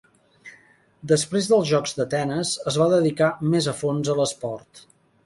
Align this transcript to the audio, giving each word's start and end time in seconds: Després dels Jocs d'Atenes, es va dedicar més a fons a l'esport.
Després 1.11 1.49
dels 1.51 1.67
Jocs 1.71 1.93
d'Atenes, 1.99 2.53
es 2.71 2.79
va 2.83 2.87
dedicar 2.95 3.29
més 3.53 3.69
a 3.73 3.77
fons 3.83 4.11
a 4.15 4.17
l'esport. 4.23 4.83